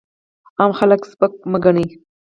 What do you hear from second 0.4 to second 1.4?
عام خلک سپک